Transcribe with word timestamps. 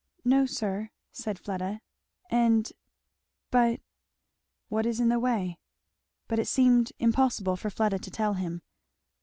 "No 0.25 0.47
sir," 0.47 0.89
said 1.11 1.37
Fleda, 1.37 1.79
"and 2.31 2.73
but" 3.51 3.81
"What 4.69 4.87
is 4.87 4.99
in 4.99 5.09
the 5.09 5.19
way?" 5.19 5.59
But 6.27 6.39
it 6.39 6.47
seemed 6.47 6.91
impossible 6.97 7.55
for 7.55 7.69
Fleda 7.69 7.99
to 7.99 8.09
tell 8.09 8.33
him. 8.33 8.63